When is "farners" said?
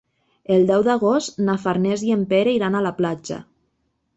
1.65-2.07